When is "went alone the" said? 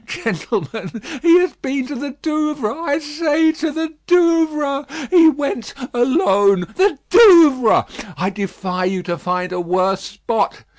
5.29-6.97